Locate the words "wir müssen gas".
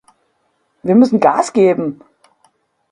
0.81-1.53